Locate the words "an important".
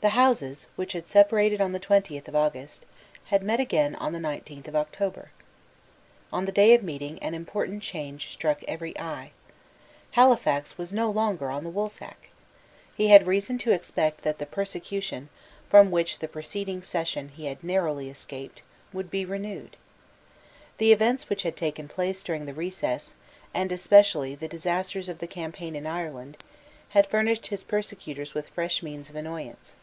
7.18-7.82